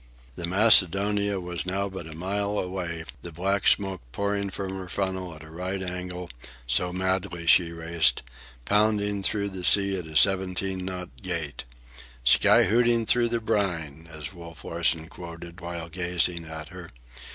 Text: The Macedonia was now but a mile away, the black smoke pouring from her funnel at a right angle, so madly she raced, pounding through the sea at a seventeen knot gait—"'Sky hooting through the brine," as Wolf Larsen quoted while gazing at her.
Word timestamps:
The 0.33 0.47
Macedonia 0.47 1.39
was 1.39 1.63
now 1.63 1.87
but 1.87 2.07
a 2.07 2.15
mile 2.15 2.57
away, 2.57 3.05
the 3.21 3.31
black 3.31 3.67
smoke 3.67 4.01
pouring 4.11 4.49
from 4.49 4.71
her 4.79 4.89
funnel 4.89 5.35
at 5.35 5.43
a 5.43 5.51
right 5.51 5.79
angle, 5.79 6.31
so 6.65 6.91
madly 6.91 7.45
she 7.45 7.71
raced, 7.71 8.23
pounding 8.65 9.21
through 9.21 9.49
the 9.49 9.63
sea 9.63 9.95
at 9.97 10.07
a 10.07 10.15
seventeen 10.17 10.85
knot 10.85 11.09
gait—"'Sky 11.21 12.63
hooting 12.63 13.05
through 13.05 13.29
the 13.29 13.39
brine," 13.39 14.09
as 14.11 14.33
Wolf 14.33 14.63
Larsen 14.65 15.07
quoted 15.07 15.61
while 15.61 15.87
gazing 15.87 16.45
at 16.45 16.69
her. 16.69 16.89